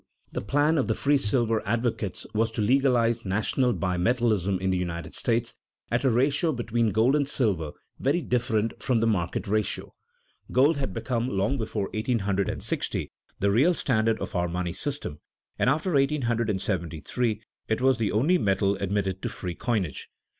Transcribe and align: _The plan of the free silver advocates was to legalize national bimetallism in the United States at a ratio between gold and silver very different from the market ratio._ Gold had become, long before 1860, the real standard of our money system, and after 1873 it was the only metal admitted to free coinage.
_The 0.33 0.47
plan 0.47 0.79
of 0.79 0.87
the 0.87 0.95
free 0.95 1.19
silver 1.19 1.61
advocates 1.63 2.25
was 2.33 2.49
to 2.53 2.61
legalize 2.63 3.23
national 3.23 3.71
bimetallism 3.75 4.59
in 4.59 4.71
the 4.71 4.77
United 4.79 5.13
States 5.13 5.53
at 5.91 6.03
a 6.03 6.09
ratio 6.09 6.51
between 6.51 6.91
gold 6.91 7.15
and 7.15 7.29
silver 7.29 7.73
very 7.99 8.23
different 8.23 8.81
from 8.81 8.99
the 8.99 9.05
market 9.05 9.47
ratio._ 9.47 9.91
Gold 10.51 10.77
had 10.77 10.91
become, 10.91 11.29
long 11.29 11.59
before 11.59 11.91
1860, 11.93 13.11
the 13.39 13.51
real 13.51 13.75
standard 13.75 14.19
of 14.19 14.35
our 14.35 14.47
money 14.47 14.73
system, 14.73 15.19
and 15.59 15.69
after 15.69 15.91
1873 15.91 17.39
it 17.67 17.79
was 17.79 17.99
the 17.99 18.11
only 18.11 18.39
metal 18.39 18.77
admitted 18.77 19.21
to 19.21 19.29
free 19.29 19.53
coinage. 19.53 20.09